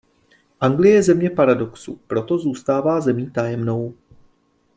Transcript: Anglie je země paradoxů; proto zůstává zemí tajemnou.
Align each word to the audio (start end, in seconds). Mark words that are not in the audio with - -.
Anglie 0.61 0.93
je 0.95 1.03
země 1.03 1.29
paradoxů; 1.29 1.99
proto 2.07 2.37
zůstává 2.37 3.01
zemí 3.01 3.31
tajemnou. 3.31 3.93